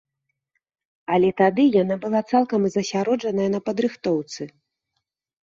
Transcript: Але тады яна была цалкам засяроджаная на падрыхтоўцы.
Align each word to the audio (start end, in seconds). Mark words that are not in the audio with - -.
Але 1.15 1.29
тады 1.41 1.65
яна 1.81 1.97
была 2.07 2.21
цалкам 2.33 2.65
засяроджаная 2.77 3.47
на 3.59 3.61
падрыхтоўцы. 3.69 4.51